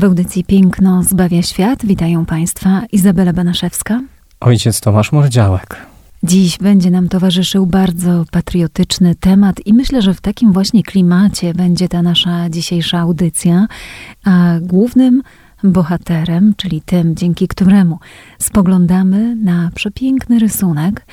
[0.00, 4.00] W audycji Piękno zbawia świat witają Państwa Izabela Banaszewska.
[4.40, 5.76] Ojciec Tomasz Mordziałek.
[6.22, 11.88] Dziś będzie nam towarzyszył bardzo patriotyczny temat i myślę, że w takim właśnie klimacie będzie
[11.88, 13.66] ta nasza dzisiejsza audycja,
[14.24, 15.22] a głównym
[15.64, 17.98] bohaterem, czyli tym, dzięki któremu
[18.38, 21.06] spoglądamy na przepiękny rysunek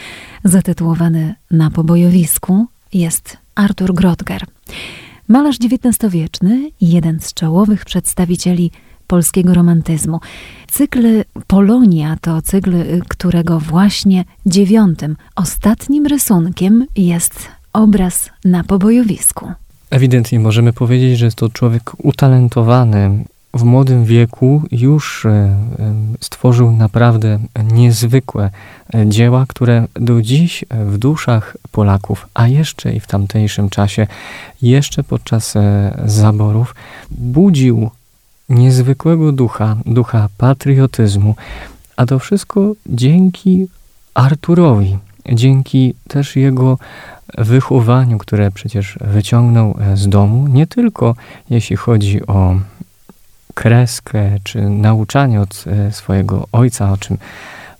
[0.43, 4.41] zatytułowany Na pobojowisku, jest Artur Grotger.
[5.27, 8.71] Malarz XIX-wieczny jeden z czołowych przedstawicieli
[9.07, 10.19] polskiego romantyzmu.
[10.71, 12.71] Cykl Polonia to cykl,
[13.07, 19.51] którego właśnie dziewiątym, ostatnim rysunkiem jest obraz na pobojowisku.
[19.89, 25.57] Ewidentnie możemy powiedzieć, że jest to człowiek utalentowany, w młodym wieku już e, e,
[26.21, 27.39] stworzył naprawdę
[27.73, 28.49] niezwykłe
[28.93, 34.07] e, dzieła, które do dziś w duszach Polaków, a jeszcze i w tamtejszym czasie,
[34.61, 35.53] jeszcze podczas
[36.05, 36.75] zaborów,
[37.11, 37.89] budził
[38.49, 41.35] niezwykłego ducha, ducha patriotyzmu,
[41.95, 43.67] a to wszystko dzięki
[44.13, 44.97] Arturowi,
[45.33, 46.77] dzięki też jego
[47.37, 51.15] wychowaniu, które przecież wyciągnął z domu, nie tylko
[51.49, 52.55] jeśli chodzi o
[53.57, 57.17] kreskę, czy nauczanie od e, swojego ojca, o czym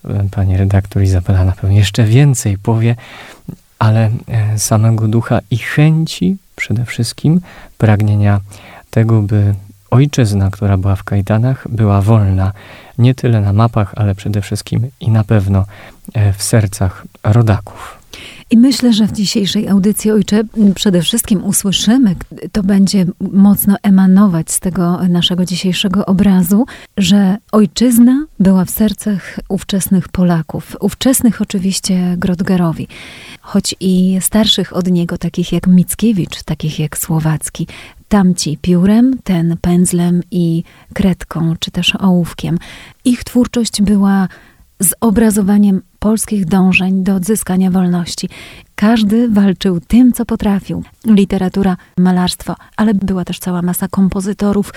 [0.06, 2.96] e, pani redaktor Izabela na pewno jeszcze więcej powie,
[3.80, 7.42] ale e, samego ducha i chęci przede wszystkim
[7.78, 8.40] pragnienia
[8.90, 9.56] tego, by
[9.92, 12.52] ojczyzna, która była w kajdanach, była wolna
[12.98, 15.66] nie tyle na mapach, ale przede wszystkim i na pewno
[16.38, 17.97] w sercach rodaków.
[18.52, 20.44] I myślę, że w dzisiejszej audycji, ojcze,
[20.76, 22.16] przede wszystkim usłyszymy,
[22.52, 26.66] to będzie mocno emanować z tego naszego dzisiejszego obrazu,
[26.98, 32.88] że ojczyzna była w sercach ówczesnych Polaków, ówczesnych oczywiście Grodgerowi,
[33.42, 37.68] choć i starszych od niego, takich jak Mickiewicz, takich jak Słowacki,
[38.10, 40.64] tamci piórem, ten pędzlem i
[40.94, 42.58] kredką, czy też ołówkiem.
[43.06, 44.28] Ich twórczość była
[44.80, 48.30] zobrazowaniem polskich dążeń do odzyskania wolności.
[48.76, 50.84] Każdy walczył tym, co potrafił.
[51.06, 54.74] Literatura, malarstwo, ale była też cała masa kompozytorów,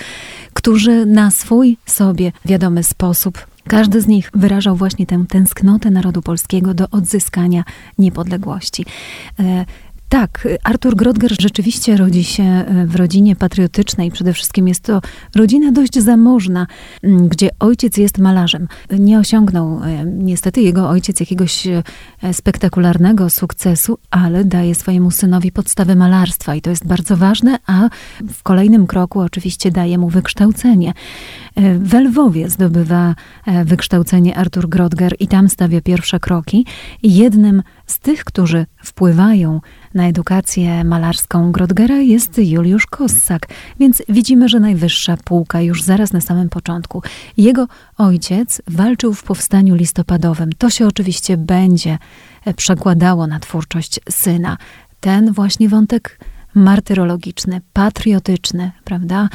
[0.53, 6.73] którzy na swój sobie wiadomy sposób każdy z nich wyrażał właśnie tę tęsknotę narodu polskiego
[6.73, 7.63] do odzyskania
[7.97, 8.85] niepodległości.
[10.11, 14.11] Tak, Artur Grodger rzeczywiście rodzi się e, w rodzinie patriotycznej.
[14.11, 15.01] Przede wszystkim jest to
[15.35, 16.67] rodzina dość zamożna,
[17.03, 18.67] gdzie ojciec jest malarzem.
[18.99, 21.67] Nie osiągnął e, niestety jego ojciec jakiegoś
[22.31, 27.89] spektakularnego sukcesu, ale daje swojemu synowi podstawy malarstwa i to jest bardzo ważne, a
[28.33, 30.93] w kolejnym kroku oczywiście daje mu wykształcenie.
[31.79, 33.15] W Lwowie zdobywa
[33.65, 36.65] wykształcenie Artur Grodger i tam stawia pierwsze kroki.
[37.03, 39.61] Jednym z tych, którzy wpływają
[39.93, 43.47] na edukację malarską Grodgera jest Juliusz Kossak,
[43.79, 47.01] więc widzimy, że najwyższa półka już zaraz na samym początku.
[47.37, 50.49] Jego ojciec walczył w powstaniu listopadowym.
[50.57, 51.97] To się oczywiście będzie
[52.55, 54.57] przekładało na twórczość syna.
[54.99, 56.19] Ten właśnie wątek
[56.55, 59.29] martyrologiczny, patriotyczny, prawda?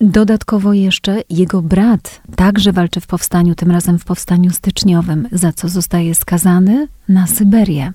[0.00, 5.68] Dodatkowo jeszcze jego brat także walczy w powstaniu, tym razem w powstaniu styczniowym, za co
[5.68, 7.92] zostaje skazany na Syberię.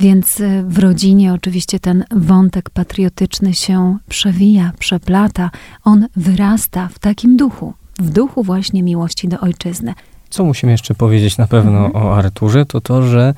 [0.00, 5.50] Więc e, w rodzinie oczywiście ten wątek patriotyczny się przewija, przeplata.
[5.84, 9.94] On wyrasta w takim duchu, w duchu właśnie miłości do ojczyzny.
[10.34, 12.06] Co musimy jeszcze powiedzieć na pewno mhm.
[12.06, 13.34] o Arturze, to to, że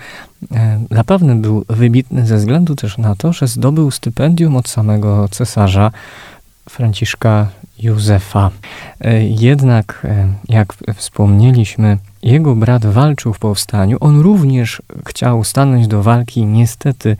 [0.54, 5.28] e, na pewno był wybitny ze względu też na to, że zdobył stypendium od samego
[5.28, 5.90] cesarza
[6.68, 7.48] Franciszka
[7.78, 8.50] Józefa.
[9.00, 13.96] E, jednak, e, jak wspomnieliśmy, jego brat walczył w powstaniu.
[14.00, 17.16] On również chciał stanąć do walki, niestety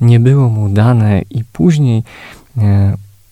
[0.00, 2.02] nie było mu dane i później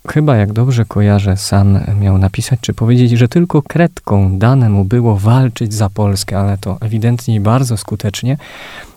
[0.08, 5.16] chyba jak dobrze kojarzę, sam miał napisać czy powiedzieć, że tylko kredką dane mu było
[5.16, 8.36] walczyć za Polskę, ale to ewidentnie bardzo skutecznie.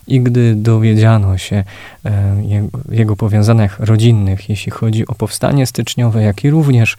[0.08, 1.64] I gdy dowiedziano się
[2.06, 6.98] e, jego, jego powiązaniach rodzinnych, jeśli chodzi o powstanie styczniowe, jak i również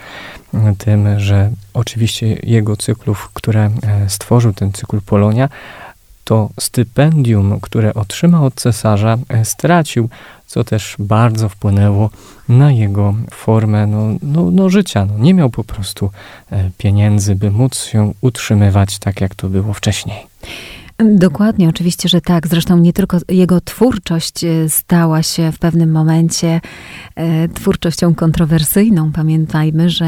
[0.79, 5.49] tym, że oczywiście jego cyklów, które e, stworzył ten cykl Polonia,
[6.25, 10.09] to stypendium, które otrzymał od cesarza, e, stracił,
[10.53, 12.11] co też bardzo wpłynęło
[12.49, 15.07] na jego formę no, no, no życia.
[15.07, 16.11] No, nie miał po prostu
[16.51, 20.17] e, pieniędzy, by móc się utrzymywać tak, jak to było wcześniej.
[21.05, 22.49] Dokładnie, oczywiście, że tak.
[22.49, 26.61] Zresztą nie tylko jego twórczość e, stała się w pewnym momencie
[27.15, 29.13] e, twórczością kontrowersyjną.
[29.13, 30.05] Pamiętajmy, że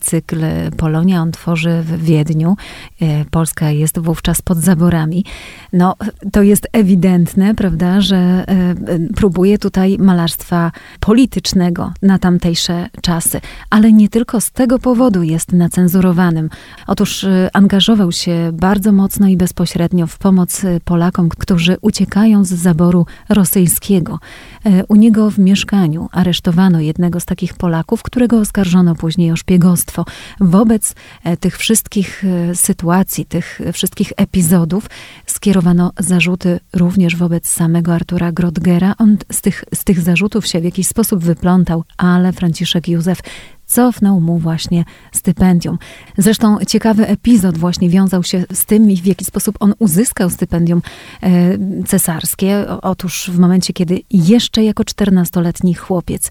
[0.00, 0.40] cykl
[0.76, 2.56] Polonia on tworzy w Wiedniu.
[3.02, 5.24] E, Polska jest wówczas pod zaborami.
[5.72, 5.94] No,
[6.32, 8.44] to jest ewidentne, prawda, że
[9.16, 13.40] próbuje tutaj malarstwa politycznego na tamtejsze czasy.
[13.70, 16.50] Ale nie tylko z tego powodu jest nacenzurowanym.
[16.86, 23.06] Otóż angażował się bardzo mocno i bezpośrednio w pomoc y, Polakom, którzy uciekają z zaboru
[23.28, 24.18] rosyjskiego.
[24.66, 30.04] E, u niego w mieszkaniu aresztowano jednego z takich Polaków, którego oskarżono później o szpiegostwo.
[30.40, 30.94] Wobec
[31.24, 34.86] e, tych wszystkich e, sytuacji, tych wszystkich epizodów
[35.26, 38.94] skierowano zarzuty również wobec samego Artura Grodgera.
[38.98, 43.20] On z tych, z tych zarzutów się w jakiś sposób wyplątał, ale Franciszek Józef
[43.68, 45.78] cofnął mu właśnie stypendium.
[46.18, 50.82] Zresztą ciekawy epizod właśnie wiązał się z tym, w jaki sposób on uzyskał stypendium
[51.22, 51.30] e,
[51.86, 52.66] cesarskie.
[52.82, 56.30] Otóż w momencie, kiedy jeszcze jako czternastoletni chłopiec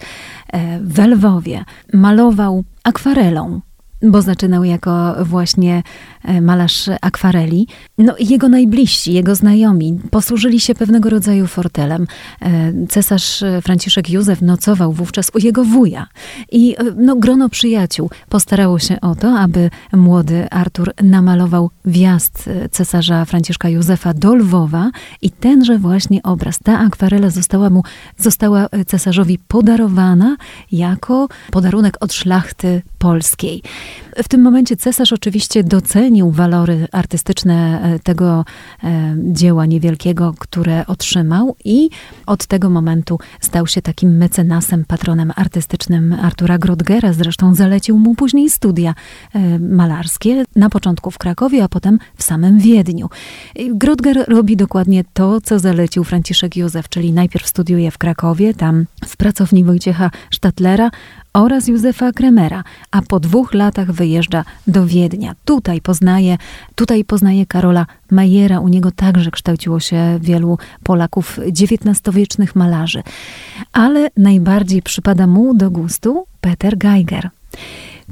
[0.54, 3.62] e, w Lwowie malował akwarelą
[4.01, 5.83] bo zaczynał jako właśnie
[6.23, 7.67] e, malarz akwareli.
[7.97, 12.07] No jego najbliżsi, jego znajomi posłużyli się pewnego rodzaju fortelem.
[12.41, 16.07] E, cesarz Franciszek Józef nocował wówczas u jego wuja
[16.51, 23.25] i e, no, grono przyjaciół postarało się o to, aby młody Artur namalował wjazd cesarza
[23.25, 24.91] Franciszka Józefa do Lwowa
[25.21, 27.83] i tenże właśnie obraz, ta akwarela została mu,
[28.17, 30.38] została cesarzowi podarowana
[30.71, 33.63] jako podarunek od szlachty polskiej.
[34.24, 38.45] W tym momencie cesarz oczywiście docenił walory artystyczne e, tego
[38.84, 41.89] e, dzieła niewielkiego, które otrzymał i
[42.25, 47.13] od tego momentu stał się takim mecenasem, patronem artystycznym Artura Grodgera.
[47.13, 48.95] Zresztą zalecił mu później studia
[49.34, 53.10] e, malarskie, na początku w Krakowie, a potem w samym Wiedniu.
[53.69, 59.18] Grodger robi dokładnie to, co zalecił Franciszek Józef, czyli najpierw studiuje w Krakowie, tam w
[59.18, 60.90] pracowni Wojciecha Sztatlera,
[61.38, 65.36] oraz Józefa Kremera, a po dwóch latach wyjeżdża do Wiednia.
[65.45, 66.38] Tutaj poznaje,
[66.75, 68.60] tutaj poznaje Karola Majera.
[68.60, 73.04] U niego także kształciło się wielu Polaków XIX-wiecznych malarzy.
[73.74, 77.30] Ale najbardziej przypada mu do gustu Peter Geiger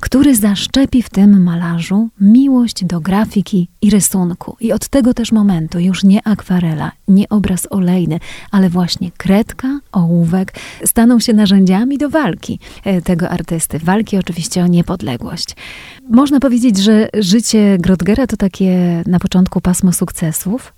[0.01, 4.57] który zaszczepi w tym malarzu miłość do grafiki i rysunku.
[4.59, 8.19] I od tego też momentu już nie akwarela, nie obraz olejny,
[8.51, 10.53] ale właśnie kredka, ołówek
[10.85, 13.79] staną się narzędziami do walki e, tego artysty.
[13.79, 15.55] Walki oczywiście o niepodległość.
[16.09, 20.73] Można powiedzieć, że życie Grodgera to takie na początku pasmo sukcesów,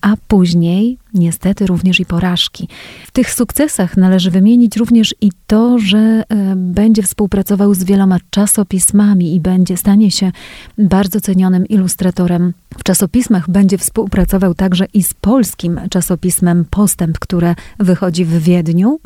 [0.00, 2.68] a później niestety również i porażki.
[3.06, 6.24] W tych sukcesach należy wymienić również i to, że e,
[6.56, 10.32] będzie współpracował z wieloma czasopismami i będzie stanie się
[10.78, 13.50] bardzo cenionym ilustratorem w czasopismach.
[13.50, 19.00] Będzie współpracował także i z polskim czasopismem Postęp, które wychodzi w Wiedniu.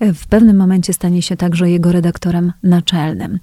[0.00, 3.38] W pewnym momencie stanie się także jego redaktorem naczelnym.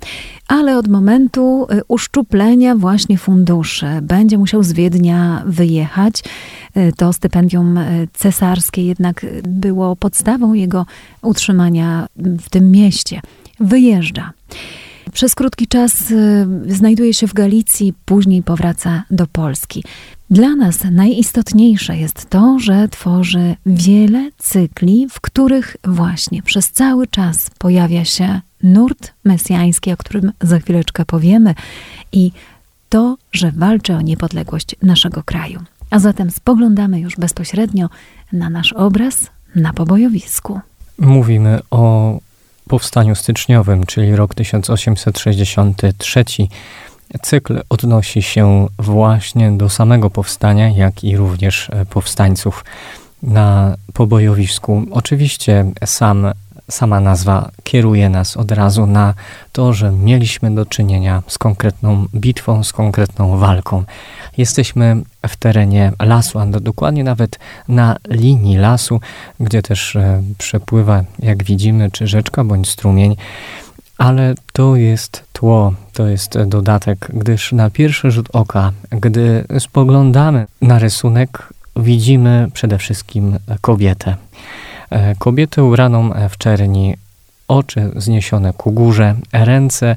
[0.48, 6.24] Ale od momentu e, uszczuplenia właśnie funduszy będzie musiał z Wiednia wyjechać.
[6.98, 7.80] To stypendium
[8.14, 10.86] cesarskie jednak było podstawą jego
[11.22, 13.22] utrzymania w tym mieście.
[13.60, 14.34] Wyjeżdża.
[15.18, 19.84] Przez krótki czas y, znajduje się w Galicji, później powraca do Polski.
[20.30, 27.50] Dla nas najistotniejsze jest to, że tworzy wiele cykli, w których właśnie przez cały czas
[27.58, 31.56] pojawia się nurt mesjański, o którym za chwileczkę powiemy,
[32.12, 32.32] i
[32.90, 35.60] to, że walczy o niepodległość naszego kraju.
[35.90, 37.90] A zatem spoglądamy już bezpośrednio
[38.34, 40.60] na nasz obraz na pobojowisku.
[41.00, 42.20] Mówimy o
[42.68, 46.24] powstaniu styczniowym, czyli rok 1863.
[47.22, 52.66] Cykl odnosi się właśnie do samego powstania, jak i również e, powstańców
[53.24, 54.86] na pobojowisku.
[54.92, 56.32] Oczywiście sam
[56.70, 59.14] sama nazwa kieruje nas od razu na
[59.52, 63.84] to, że mieliśmy do czynienia z konkretną bitwą, z konkretną walką.
[64.38, 69.00] Jesteśmy w terenie lasu, a dokładnie nawet na linii lasu,
[69.40, 73.16] gdzie też e, przepływa, jak widzimy, czy rzeczka bądź strumień.
[73.98, 80.80] Ale to jest tło, to jest dodatek, gdyż na pierwszy rzut oka, gdy spoglądamy na
[80.80, 84.16] rysunek, widzimy przede wszystkim kobietę.
[84.90, 86.96] E, kobietę ubraną e, w czerni,
[87.48, 89.96] oczy zniesione ku górze, ręce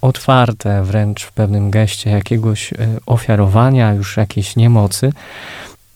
[0.00, 5.12] otwarte wręcz w pewnym geście jakiegoś e, ofiarowania, już jakiejś niemocy.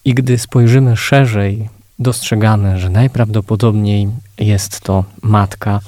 [0.04, 5.80] I gdy spojrzymy szerzej dostrzegamy, że najprawdopodobniej jest to matka,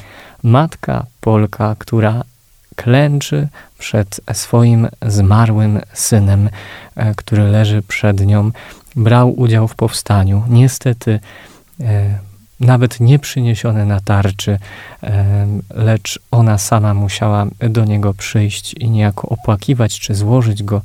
[0.43, 2.23] matka Polka, która
[2.77, 3.49] klęczy
[3.79, 6.51] przed swoim zmarłym synem,
[7.17, 8.51] który leży przed nią.
[8.97, 10.43] Brał udział w powstaniu.
[10.49, 11.21] Niestety,
[12.61, 14.59] nawet nie przyniesiony na tarczy,
[15.03, 20.83] e, lecz ona sama musiała do niego przyjść i niejako opłakiwać czy złożyć go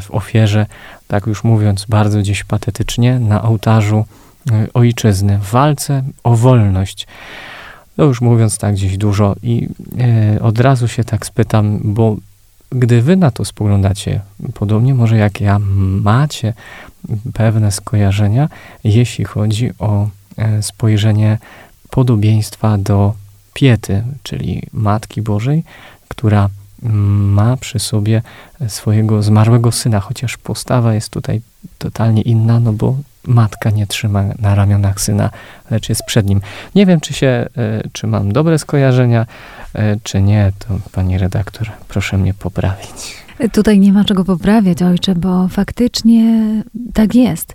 [0.00, 0.66] w ofierze,
[1.08, 4.04] tak już mówiąc bardzo gdzieś patetycznie, na ołtarzu
[4.74, 7.06] ojczyzny, w walce o wolność.
[7.98, 9.68] No już mówiąc tak gdzieś dużo i
[10.36, 12.16] e, od razu się tak spytam, bo
[12.70, 14.20] gdy wy na to spoglądacie,
[14.54, 15.58] podobnie może jak ja,
[16.02, 16.52] macie
[17.34, 18.48] pewne skojarzenia,
[18.84, 21.38] jeśli chodzi o e, spojrzenie
[21.90, 23.14] podobieństwa do
[23.54, 25.64] Piety, czyli Matki Bożej,
[26.08, 26.48] która
[26.82, 28.22] ma przy sobie
[28.68, 31.40] swojego zmarłego syna, chociaż postawa jest tutaj
[31.78, 35.30] totalnie inna, no bo matka nie trzyma na ramionach syna,
[35.70, 36.40] lecz jest przed nim.
[36.74, 37.48] Nie wiem, czy się, e,
[37.92, 39.26] czy mam dobre skojarzenia,
[39.74, 43.21] e, czy nie, to pani redaktor, proszę mnie poprawić.
[43.52, 46.42] Tutaj nie ma czego poprawiać, ojcze, bo faktycznie
[46.94, 47.54] tak jest.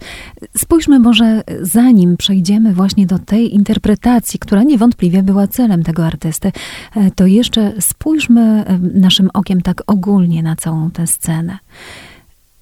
[0.58, 6.51] Spójrzmy może, zanim przejdziemy właśnie do tej interpretacji, która niewątpliwie była celem tego artysty,
[6.96, 11.58] e, to jeszcze spójrzmy naszym okiem tak ogólnie na całą tę scenę.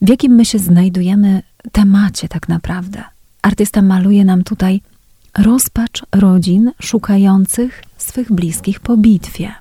[0.01, 1.41] W jakim my się znajdujemy
[1.71, 3.03] temacie tak naprawdę.
[3.41, 4.81] Artysta maluje nam tutaj
[5.37, 9.51] rozpacz rodzin szukających swych bliskich po bitwie.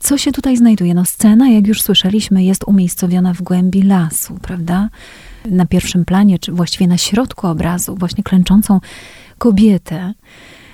[0.00, 0.94] Co się tutaj znajduje?
[0.94, 4.88] No scena, jak już słyszeliśmy, jest umiejscowiona w głębi lasu, prawda?
[5.50, 8.80] Na pierwszym planie, czy właściwie na środku obrazu, właśnie klęczącą
[9.38, 10.14] kobietę,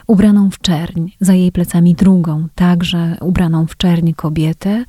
[0.06, 4.84] ubraną w czerń, za jej plecami drugą, także ubraną w czerń kobietę,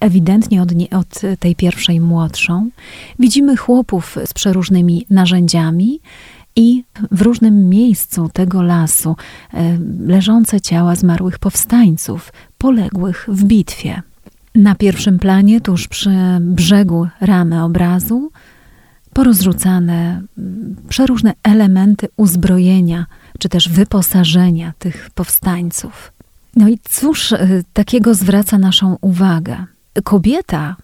[0.00, 2.70] ewidentnie od, nie, od tej pierwszej młodszą.
[3.18, 6.00] Widzimy chłopów z przeróżnymi narzędziami
[6.56, 9.16] i w różnym miejscu tego lasu
[9.54, 14.02] e, leżące ciała zmarłych powstańców, poległych w bitwie.
[14.54, 16.10] Na pierwszym planie, tuż przy
[16.40, 18.30] brzegu ramy obrazu,
[19.12, 23.06] porozrzucane mm, przeróżne elementy uzbrojenia
[23.38, 26.12] czy też wyposażenia tych powstańców.
[26.56, 29.64] No i cóż e, takiego zwraca naszą uwagę?
[30.04, 30.76] kobieta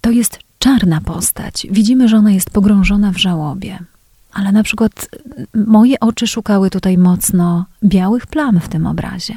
[0.00, 1.66] to jest czarna postać.
[1.70, 3.78] Widzimy, że ona jest pogrążona w żałobie.
[4.32, 5.08] Ale na przykład
[5.66, 9.36] moje oczy szukały tutaj mocno białych plam w tym obrazie.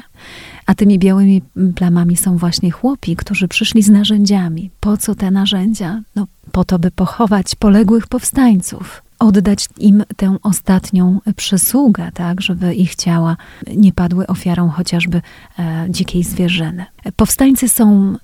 [0.68, 1.42] A tymi białymi
[1.74, 4.70] plamami są właśnie chłopi, którzy przyszli z narzędziami.
[4.80, 6.02] Po co te narzędzia?
[6.16, 12.94] No, po to, by pochować poległych powstańców, oddać im tę ostatnią przysługę, tak, żeby ich
[12.94, 13.36] ciała
[13.76, 15.22] nie padły ofiarą chociażby
[15.58, 16.86] e, dzikiej zwierzyny.
[17.16, 18.16] Powstańcy są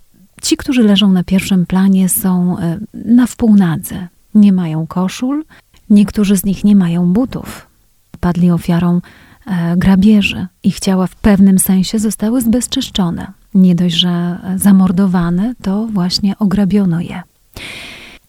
[0.42, 4.08] Ci, którzy leżą na pierwszym planie, są e, na wpół nadze.
[4.34, 5.44] Nie mają koszul,
[5.90, 7.66] niektórzy z nich nie mają butów.
[8.20, 9.00] Padli ofiarą
[9.76, 10.46] grabieży.
[10.62, 13.32] Ich ciała w pewnym sensie zostały zbezczeszczone.
[13.54, 17.22] Nie dość, że zamordowane, to właśnie ograbiono je.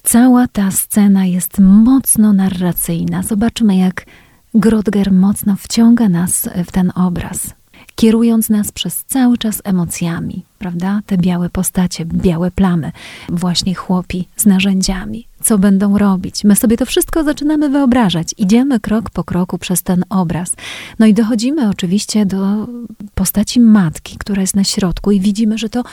[0.04, 3.24] Cała ta scena jest mocno narracyjna.
[3.24, 4.06] Zobaczmy, jak
[4.54, 7.54] Grodger mocno wciąga nas w ten obraz
[7.96, 11.02] kierując nas przez cały czas emocjami, prawda?
[11.06, 12.92] Te białe postacie, białe plamy,
[13.30, 15.28] właśnie chłopi z narzędziami.
[15.44, 16.44] Co będą robić?
[16.44, 18.36] My sobie to wszystko zaczynamy wyobrażać.
[18.38, 20.56] Idziemy krok po kroku przez ten obraz.
[21.00, 22.68] No i dochodzimy oczywiście do
[23.16, 25.84] postaci matki, która jest na środku, i widzimy, że to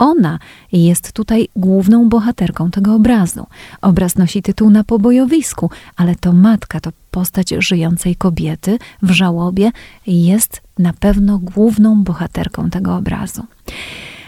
[0.00, 0.38] ona
[0.72, 3.46] jest tutaj główną bohaterką tego obrazu.
[3.82, 9.70] Obraz nosi tytuł Na pobojowisku, ale to matka, to postać żyjącej kobiety w żałobie
[10.06, 13.42] jest na pewno główną bohaterką tego obrazu.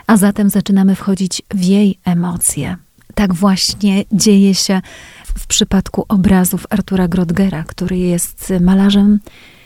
[0.06, 2.76] A zatem zaczynamy wchodzić w jej emocje.
[3.14, 4.80] Tak właśnie dzieje się
[5.24, 9.20] w przypadku obrazów Artura Grodgera, który jest malarzem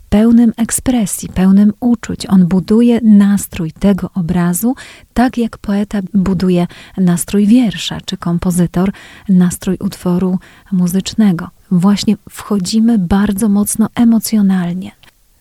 [0.08, 2.26] pełnym ekspresji, pełnym uczuć.
[2.26, 4.74] On buduje nastrój tego obrazu,
[5.14, 6.66] tak jak poeta buduje
[6.96, 8.92] nastrój wiersza, czy kompozytor
[9.28, 10.38] nastrój utworu
[10.72, 11.48] muzycznego.
[11.70, 14.90] Właśnie wchodzimy bardzo mocno emocjonalnie.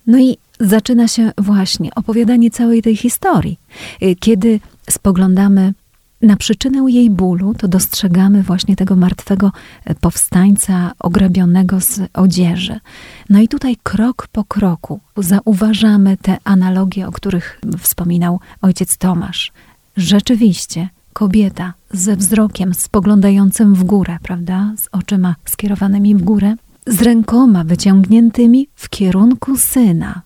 [0.07, 3.59] No i zaczyna się właśnie opowiadanie całej tej historii.
[4.19, 4.59] Kiedy
[4.89, 5.73] spoglądamy
[6.21, 9.51] na przyczynę jej bólu, to dostrzegamy właśnie tego martwego
[9.85, 12.79] e, powstańca ograbionego z odzieży.
[13.29, 19.51] No i tutaj krok po kroku zauważamy te analogie, o których wspominał ojciec Tomasz.
[19.97, 26.55] Rzeczywiście, kobieta ze wzrokiem spoglądającym w górę, prawda, z oczyma skierowanymi w górę,
[26.87, 30.21] z rękoma wyciągniętymi w kierunku syna.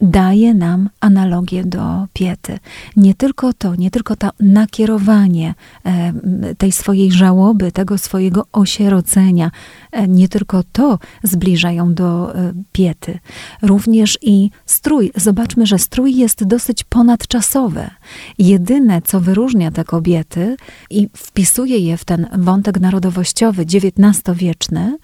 [0.00, 2.58] Daje nam analogię do piety.
[2.96, 5.54] Nie tylko to, nie tylko to nakierowanie
[5.84, 6.12] e,
[6.58, 9.50] tej swojej żałoby, tego swojego osierocenia,
[9.92, 13.18] e, nie tylko to zbliżają do e, piety.
[13.62, 15.12] Również i strój.
[15.16, 17.90] Zobaczmy, że strój jest dosyć ponadczasowy.
[18.38, 20.56] Jedyne, co wyróżnia te kobiety
[20.90, 24.98] i wpisuje je w ten wątek narodowościowy XIX-wieczny,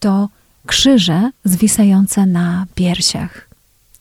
[0.00, 0.28] to
[0.66, 3.51] krzyże zwisające na piersiach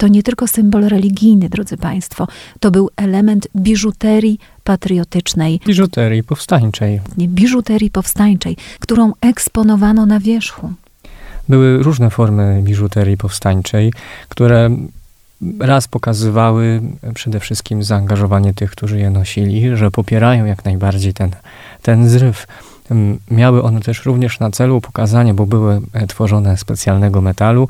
[0.02, 2.28] to nie tylko symbol religijny, drodzy Państwo,
[2.60, 5.60] to był element biżuterii patriotycznej.
[5.68, 7.02] Biżuterii powstańczej.
[7.18, 10.74] Nie, biżuterii powstańczej, którą eksponowano na wierzchu.
[11.50, 13.94] Były różne formy biżuterii powstańczej,
[14.30, 14.70] które
[15.60, 16.82] raz pokazywały
[17.14, 21.30] przede wszystkim zaangażowanie tych, którzy je nosili, że popierają jak najbardziej ten,
[21.82, 22.48] ten zryw
[23.32, 27.68] Miały one też również na celu pokazanie, bo były e, tworzone specjalnego metalu,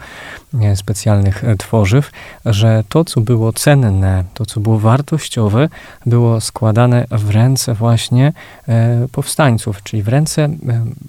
[0.62, 2.12] e, specjalnych e, tworzyw,
[2.46, 5.70] że to, co było cenne, to, co było wartościowe,
[6.06, 8.34] było składane w ręce właśnie
[9.12, 10.50] powstańców, czyli w ręce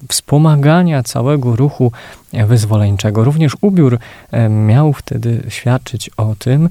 [0.09, 1.91] wspomagania całego ruchu
[2.47, 3.23] wyzwoleńczego.
[3.23, 3.99] Również ubiór
[4.49, 6.69] miał wtedy świadczyć o tym.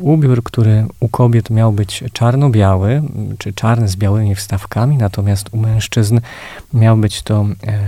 [0.00, 3.02] Ubiór, który u kobiet miał być czarno-biały,
[3.38, 6.20] czy czarny z białymi wstawkami, natomiast u mężczyzn
[6.74, 7.78] miał być to e,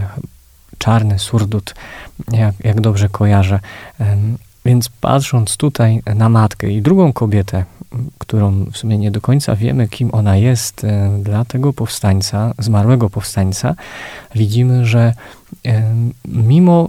[0.79, 1.75] czarny surdut,
[2.33, 3.61] jak, jak dobrze kojarzę.
[4.65, 7.65] Więc patrząc tutaj na matkę i drugą kobietę,
[8.19, 13.11] którą w sumie nie do końca wiemy, kim ona jest e, dla tego powstańca, zmarłego
[13.11, 13.75] powstańca,
[14.35, 15.15] widzimy, że
[16.25, 16.89] mimo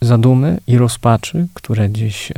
[0.00, 2.34] zadumy i rozpaczy, które gdzieś e,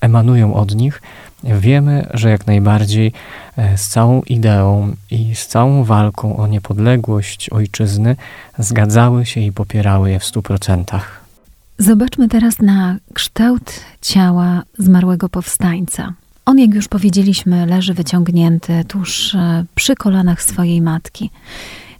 [0.00, 1.02] emanują od nich,
[1.44, 3.12] wiemy, że jak najbardziej
[3.56, 8.16] e, z całą ideą i z całą walką o niepodległość ojczyzny
[8.58, 11.22] zgadzały się i popierały je w stu procentach.
[11.78, 16.12] Zobaczmy teraz na kształt ciała zmarłego powstańca.
[16.44, 21.30] On, jak już powiedzieliśmy, leży wyciągnięty tuż e, przy kolanach swojej matki.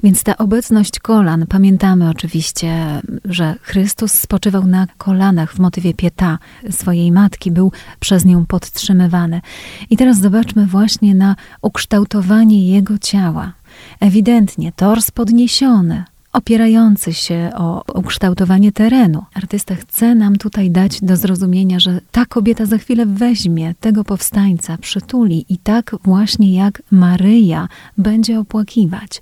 [0.03, 6.39] Więc ta obecność kolan, pamiętamy oczywiście, że Chrystus spoczywał na kolanach w motywie pieta
[6.71, 9.41] swojej matki, był przez nią podtrzymywany.
[9.91, 13.53] I teraz zobaczmy właśnie na ukształtowanie jego ciała.
[14.01, 19.25] Ewidentnie tors podniesiony, opierający się o ukształtowanie terenu.
[19.35, 24.79] Artysta chce nam tutaj dać do zrozumienia, że ta kobieta za chwilę weźmie tego powstańca,
[24.79, 29.21] przytuli i tak właśnie jak Maryja będzie opłakiwać.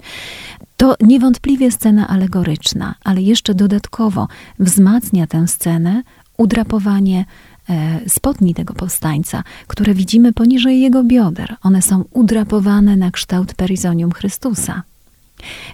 [0.80, 6.02] To niewątpliwie scena alegoryczna, ale jeszcze dodatkowo wzmacnia tę scenę
[6.36, 7.24] udrapowanie
[7.70, 11.56] e, spodni tego powstańca, które widzimy poniżej jego bioder.
[11.62, 14.82] One są udrapowane na kształt perizonium Chrystusa.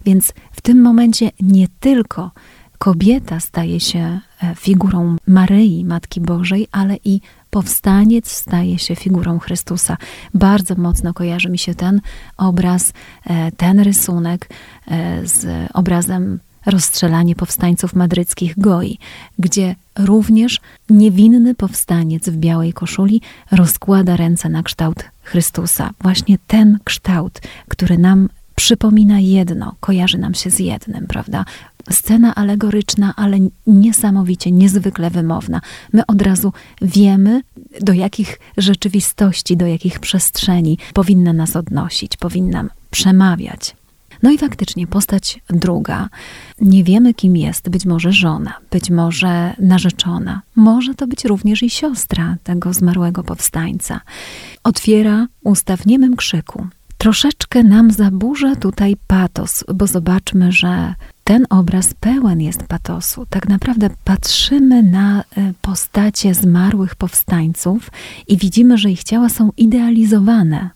[0.05, 2.31] Więc w tym momencie nie tylko
[2.79, 7.21] kobieta staje się e, figurą Maryi, Matki Bożej, ale i
[7.57, 9.97] powstaniec staje się figurą Chrystusa.
[10.35, 12.01] Bardzo mocno kojarzy mi się ten
[12.37, 12.93] obraz,
[13.27, 14.49] e, ten rysunek
[14.87, 18.99] e, z obrazem rozstrzelanie powstańców madryckich Goi,
[19.39, 25.91] gdzie również niewinny powstaniec w białej koszuli rozkłada ręce na kształt Chrystusa.
[26.01, 31.45] Właśnie ten kształt, który nam przypomina jedno, kojarzy nam się z jednym, prawda?
[31.91, 35.61] Scena alegoryczna, ale niesamowicie, niezwykle wymowna.
[35.93, 37.43] My od razu wiemy,
[37.81, 43.77] do jakich rzeczywistości, do jakich przestrzeni powinna nas odnosić, powinna przemawiać.
[44.23, 46.09] No i faktycznie postać druga.
[46.61, 51.71] Nie wiemy, kim jest, być może żona, być może narzeczona, może to być również i
[51.71, 54.01] siostra tego zmarłego powstańca.
[54.65, 56.67] Otwiera usta w niemym krzyku.
[56.99, 60.95] Troszeczkę nam zaburza tutaj patos, bo zobaczmy, że
[61.27, 63.27] ten obraz pełen jest patosu.
[63.31, 67.91] Tak naprawdę patrzymy na e, postacie zmarłych powstańców
[68.29, 70.71] i widzimy, że ich ciała są idealizowane.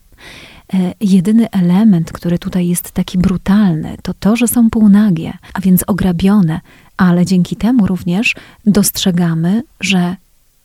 [0.73, 5.83] E, jedyny element, który tutaj jest taki brutalny, to to, że są półnagie, a więc
[5.87, 6.61] ograbione,
[6.97, 8.35] ale dzięki temu również
[8.65, 10.15] dostrzegamy, że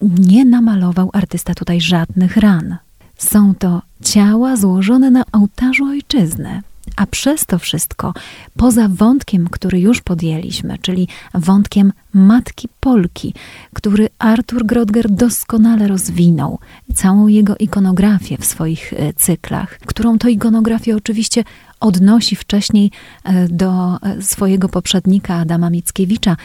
[0.02, 2.76] nie namalował artysta tutaj żadnych ran.
[3.18, 6.62] Są to ciała złożone na ołtarzu ojczyzny.
[6.96, 8.14] A przez to wszystko,
[8.56, 13.34] poza wątkiem, który już podjęliśmy, czyli wątkiem Matki Polki,
[13.74, 16.58] który Artur Grodger doskonale rozwinął,
[16.94, 21.44] całą jego ikonografię w swoich e, cyklach, którą to ikonografię oczywiście
[21.80, 22.90] odnosi wcześniej
[23.24, 26.36] e, do e, swojego poprzednika Adama Mickiewicza,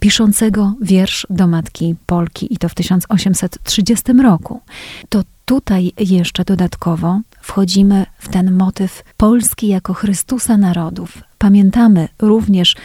[0.00, 4.60] piszącego wiersz do Matki Polki i to w 1830 roku.
[5.08, 11.18] To tutaj jeszcze dodatkowo wchodzimy w ten motyw Polski jako Chrystusa narodów.
[11.38, 12.76] Pamiętamy również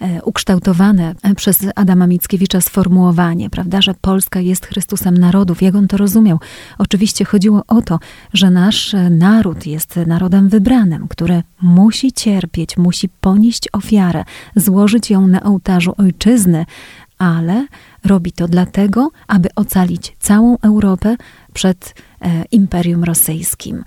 [0.00, 5.62] e, ukształtowane e, przez Adama Mickiewicza sformułowanie, prawda, że Polska jest Chrystusem narodów.
[5.62, 6.38] Jak on to rozumiał?
[6.78, 7.98] Oczywiście chodziło o to,
[8.32, 14.24] że nasz naród jest narodem wybranym, który musi cierpieć, musi ponieść ofiarę,
[14.56, 16.66] złożyć ją na ołtarzu ojczyzny,
[17.18, 17.66] ale
[18.04, 21.16] robi to dlatego, aby ocalić całą Europę
[21.52, 23.84] przed e, Imperium Rosyjskim.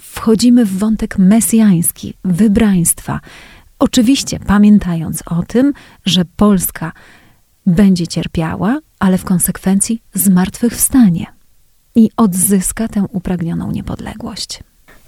[0.00, 3.20] Wchodzimy w wątek mesjański, wybraństwa.
[3.78, 5.72] Oczywiście pamiętając o tym,
[6.06, 6.92] że Polska
[7.66, 11.26] będzie cierpiała, ale w konsekwencji zmartwychwstanie
[11.94, 14.62] i odzyska tę upragnioną niepodległość.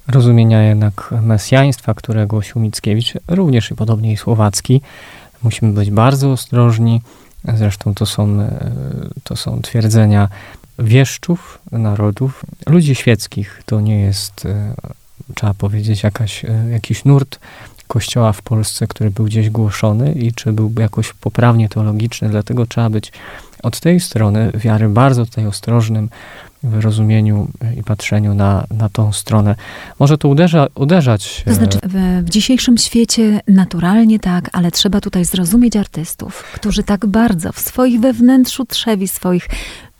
[0.09, 4.81] Rozumienia jednak mesjaństwa, które głosił Mickiewicz, również i podobnie i Słowacki,
[5.43, 7.03] musimy być bardzo ostrożni.
[7.55, 8.61] Zresztą to są, e,
[9.24, 10.29] to są twierdzenia
[10.79, 13.62] wieszczów narodów, ludzi świeckich.
[13.66, 14.74] To nie jest, e,
[15.35, 17.38] trzeba powiedzieć, jakaś, e, jakiś nurt
[17.88, 22.29] kościoła w Polsce, który był gdzieś głoszony i czy był jakoś poprawnie teologiczny.
[22.29, 23.12] Dlatego trzeba być
[23.62, 26.09] od tej strony wiary bardzo tutaj ostrożnym
[26.62, 29.55] w rozumieniu i patrzeniu na, na tą stronę.
[29.99, 31.42] Może to uderza, uderzać.
[31.44, 37.07] To znaczy, w, w, dzisiejszym świecie naturalnie tak, ale trzeba tutaj zrozumieć artystów, którzy tak
[37.07, 39.49] bardzo w swoich wewnętrzu trzewi swoich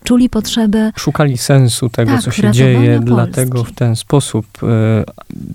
[0.05, 0.93] czuli potrzebę.
[0.97, 4.67] Szukali sensu tego, tak, co się dzieje, dlatego w ten sposób, e,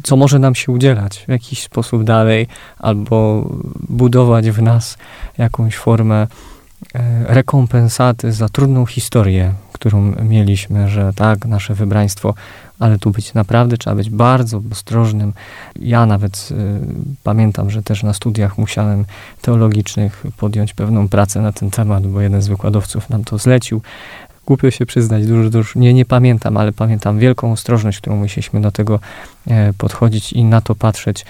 [0.03, 2.47] co może nam się udzielać w jakiś sposób dalej,
[2.79, 3.49] albo
[3.89, 4.97] budować w nas
[5.37, 6.27] jakąś formę
[6.95, 9.53] e, rekompensaty za trudną historię,
[9.85, 12.33] którą mieliśmy, że tak, nasze wybraństwo,
[12.79, 15.33] ale tu być naprawdę trzeba być bardzo ostrożnym.
[15.75, 16.55] Ja nawet y,
[17.23, 19.05] pamiętam, że też na studiach musiałem
[19.41, 23.81] teologicznych podjąć pewną pracę na ten temat, bo jeden z wykładowców nam to zlecił,
[24.45, 28.71] głupio się przyznać, dużo, dużo, nie, nie pamiętam, ale pamiętam wielką ostrożność, którą musieliśmy do
[28.71, 28.99] tego
[29.47, 31.25] e, podchodzić i na to patrzeć,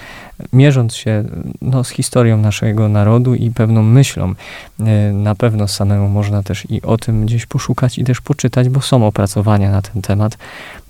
[0.52, 1.24] mierząc się
[1.62, 4.34] no, z historią naszego narodu i pewną myślą.
[4.80, 8.80] E, na pewno samemu można też i o tym gdzieś poszukać i też poczytać, bo
[8.80, 10.38] są opracowania na ten temat,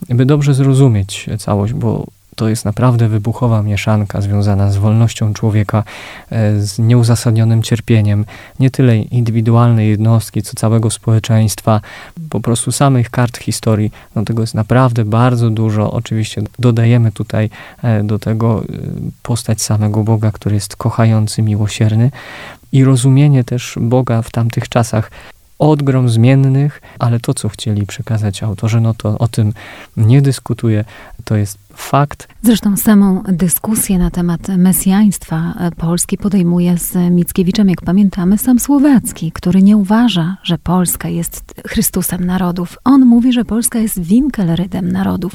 [0.08, 5.84] by dobrze zrozumieć całość, bo to jest naprawdę wybuchowa mieszanka związana z wolnością człowieka,
[6.30, 8.24] e, z nieuzasadnionym cierpieniem,
[8.60, 11.80] nie tyle indywidualnej jednostki, co całego społeczeństwa,
[12.30, 13.92] po prostu samych kart historii.
[14.14, 15.92] No tego jest naprawdę bardzo dużo.
[15.92, 17.50] Oczywiście dodajemy tutaj
[17.82, 18.64] e, do tego e,
[19.22, 22.10] postać samego Boga, który jest kochający, miłosierny
[22.72, 25.10] i rozumienie też Boga w tamtych czasach
[25.58, 29.52] odgrom zmiennych, ale to, co chcieli przekazać autorzy, no to o tym
[29.96, 30.84] nie dyskutuję.
[31.24, 32.28] To jest fakt.
[32.42, 39.62] Zresztą samą dyskusję na temat mesjaństwa Polski podejmuje z Mickiewiczem, jak pamiętamy, sam Słowacki, który
[39.62, 42.78] nie uważa, że Polska jest Chrystusem narodów.
[42.84, 45.32] On mówi, że Polska jest winkelrydem narodów,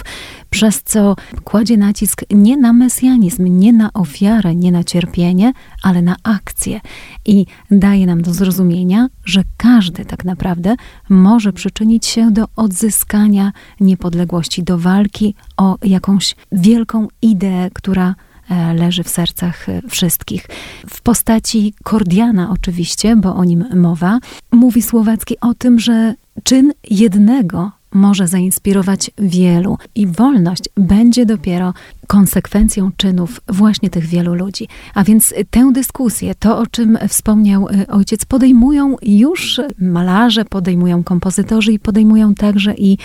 [0.49, 6.15] przez co kładzie nacisk nie na mesjanizm, nie na ofiarę, nie na cierpienie, ale na
[6.23, 6.81] akcję.
[7.25, 10.75] I daje nam do zrozumienia, że każdy tak naprawdę
[11.09, 18.15] może przyczynić się do odzyskania niepodległości, do walki o jakąś wielką ideę, która
[18.49, 20.47] e, leży w sercach e, wszystkich.
[20.89, 24.19] W postaci Kordiana oczywiście, bo o nim mowa,
[24.51, 31.73] mówi Słowacki o tym, że czyn jednego może zainspirować wielu i wolność będzie dopiero
[32.07, 34.67] konsekwencją czynów właśnie tych wielu ludzi.
[34.93, 41.73] A więc tę dyskusję, to o czym wspomniał y, ojciec, podejmują już malarze, podejmują kompozytorzy
[41.73, 42.97] i podejmują także i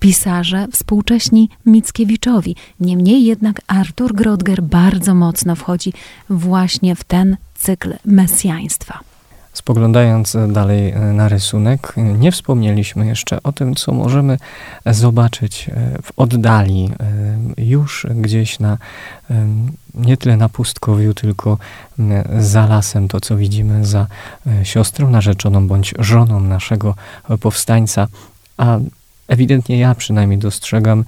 [0.00, 2.56] pisarze współcześni Mickiewiczowi.
[2.80, 5.92] Niemniej jednak Artur Grodger bardzo mocno wchodzi
[6.30, 9.11] właśnie w ten cykl mesjaństwa.
[9.52, 14.38] Spoglądając dalej e, na rysunek, nie wspomnieliśmy jeszcze o tym, co możemy
[14.86, 16.90] zobaczyć e, w oddali,
[17.58, 18.78] e, już gdzieś na,
[19.94, 21.58] nie tyle na pustkowiu, tylko
[22.38, 24.06] za lasem, to co widzimy za
[24.62, 26.94] siostrą narzeczoną bądź żoną naszego
[27.40, 28.08] powstańca,
[28.56, 28.78] a
[29.28, 31.04] ewidentnie ja przynajmniej dostrzegam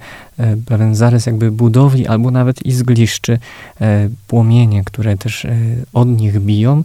[0.65, 3.39] pewien zarys jakby budowli albo nawet i zgliszczy,
[4.27, 5.47] płomienie, które też
[5.93, 6.83] od nich biją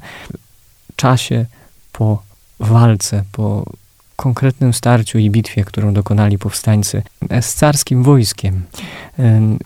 [1.01, 1.47] czasie
[1.93, 2.23] po
[2.61, 3.65] walce, po
[4.17, 7.03] konkretnym starciu i bitwie, którą dokonali powstańcy
[7.41, 8.63] z carskim wojskiem.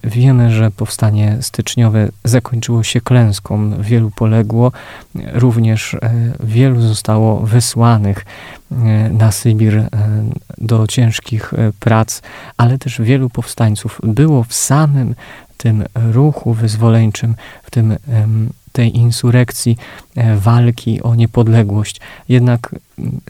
[0.05, 4.73] Wiemy, że powstanie styczniowe zakończyło się klęską, wielu poległo,
[5.33, 5.99] również e,
[6.41, 8.75] wielu zostało wysłanych e,
[9.11, 9.89] na Sybir e,
[10.59, 12.23] do ciężkich prac,
[12.57, 15.15] ale też wielu powstańców było w samym
[15.57, 17.97] tym ruchu wyzwoleńczym, w tym
[18.75, 19.77] tej insurekcji,
[20.17, 22.01] e, walki o niepodległość.
[22.29, 22.75] Jednak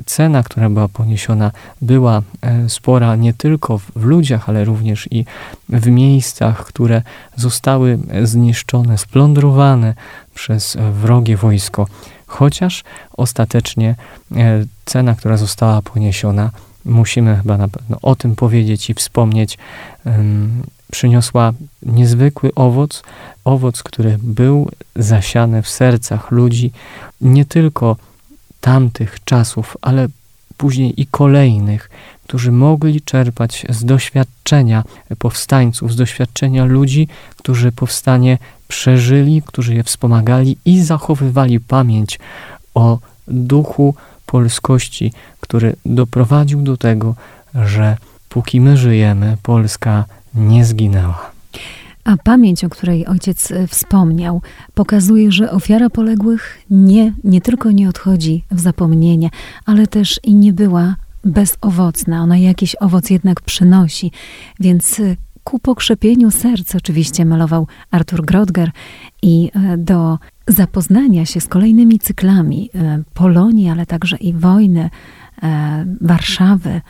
[0.07, 1.51] cena, która była poniesiona,
[1.83, 5.25] była e, spora nie tylko w ludziach, ale również i
[5.69, 7.03] w miejscach, które
[7.37, 9.95] zostały zniszczone, splądrowane
[10.35, 11.87] przez wrogie wojsko.
[12.27, 12.85] Chociaż
[13.17, 13.95] ostatecznie
[14.37, 16.51] e, cena, która została poniesiona,
[16.85, 19.59] musimy chyba na pewno o tym powiedzieć i wspomnieć,
[20.93, 23.03] przyniosła niezwykły owoc,
[23.45, 26.73] owoc, który był zasiany w sercach ludzi,
[27.21, 27.97] nie tylko
[28.61, 30.09] tamtych czasów, ale
[30.57, 31.91] później i kolejnych,
[32.25, 34.85] którzy mogli czerpać z doświadczenia
[35.19, 42.19] powstańców, z doświadczenia ludzi, którzy powstanie przeżyli, którzy je wspomagali i zachowywali pamięć
[42.75, 43.95] o duchu
[44.27, 47.15] polskości, który doprowadził do tego,
[47.55, 47.97] że
[48.29, 51.35] póki my żyjemy, Polska nie zginęła.
[52.05, 54.43] A pamięć, o której ojciec e, wspomniał,
[54.75, 59.31] pokazuje, że ofiara poległych nie, nie tylko nie odchodzi w zapomnienie,
[59.67, 62.23] ale też i nie była bezowocna.
[62.23, 64.13] Ona jakiś owoc jednak przynosi.
[64.61, 68.71] Więc e, ku pokrzepieniu serc oczywiście malował Artur Grodger
[69.23, 70.19] i e, do
[70.49, 72.71] zapoznania się z kolejnymi cyklami
[73.15, 74.91] Polonii, ale także i wojny
[76.01, 76.81] Warszawy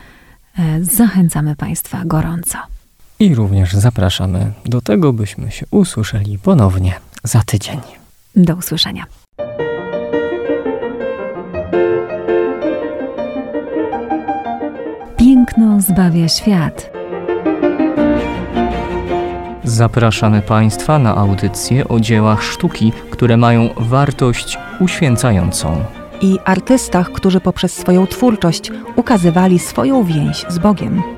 [0.81, 2.74] zachęcamy Państwa gorąco.
[3.19, 7.79] I również zapraszamy do tego, byśmy się usłyszeli ponownie za tydzień.
[8.35, 9.05] Do usłyszenia.
[15.17, 16.91] Piękno zbawia świat.
[19.63, 25.85] Zapraszamy Państwa na audycję o dziełach sztuki, które mają wartość uświęcającą.
[26.21, 31.14] I artystach, którzy poprzez swoją twórczość ukazywali swoją więź z Bogiem.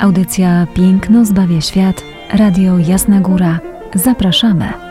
[0.00, 3.58] Audycja Piękno zbawia świat, Radio Jasna Góra.
[3.94, 4.83] Zapraszamy.